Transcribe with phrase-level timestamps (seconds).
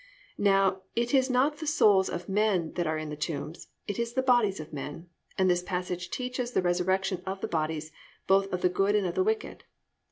[0.25, 3.99] "+ Now it is not the souls of men that are in the tombs, it
[3.99, 7.91] is the bodies of men, and this passage teaches the resurrection of the bodies,
[8.25, 9.63] both of the good and of the wicked.